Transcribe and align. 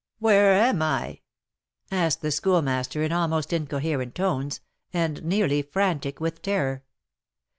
where 0.17 0.53
am 0.55 0.81
I?" 0.81 1.19
asked 1.91 2.21
the 2.23 2.31
Schoolmaster, 2.31 3.03
in 3.03 3.11
almost 3.11 3.53
incoherent 3.53 4.15
tones, 4.15 4.59
and 4.91 5.23
nearly 5.23 5.61
frantic 5.61 6.19
with 6.19 6.41
terror. 6.41 6.83